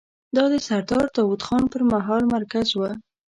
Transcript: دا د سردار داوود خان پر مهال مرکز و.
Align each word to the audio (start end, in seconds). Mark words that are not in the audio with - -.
دا 0.35 0.43
د 0.53 0.55
سردار 0.67 1.05
داوود 1.15 1.41
خان 1.47 1.63
پر 1.71 1.81
مهال 1.91 2.23
مرکز 2.35 2.67
و. 2.73 2.81